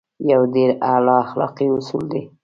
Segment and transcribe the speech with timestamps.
[0.29, 2.21] يو ډېر اعلی اخلاقي اصول دی.